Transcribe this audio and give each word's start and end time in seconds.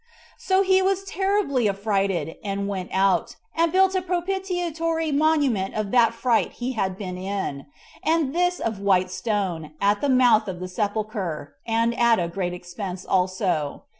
So 0.39 0.63
he 0.63 0.81
was 0.81 1.03
terribly 1.03 1.69
affrighted, 1.69 2.37
and 2.43 2.67
went 2.67 2.89
out, 2.91 3.35
and 3.55 3.71
built 3.71 3.93
a 3.93 4.01
propitiatory 4.01 5.11
monument 5.11 5.75
of 5.75 5.91
that 5.91 6.15
fright 6.15 6.53
he 6.53 6.71
had 6.71 6.97
been 6.97 7.19
in; 7.19 7.67
and 8.03 8.33
this 8.33 8.59
of 8.59 8.79
white 8.79 9.11
stone, 9.11 9.73
at 9.79 10.01
the 10.01 10.09
mouth 10.09 10.47
of 10.47 10.59
the 10.59 10.67
sepulcher, 10.67 11.53
and 11.67 11.93
that 11.93 12.17
at 12.17 12.31
great 12.33 12.51
expense 12.53 13.05
also. 13.05 13.83